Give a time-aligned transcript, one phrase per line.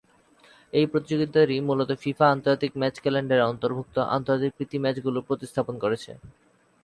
[0.73, 6.11] এই প্রতিযোগিতাটি মূলত ফিফা আন্তর্জাতিক ম্যাচ ক্যালেন্ডারের অন্তর্ভুক্ত আন্তর্জাতিক প্রীতি ম্যাচগুলো প্রতিস্থাপন করেছে।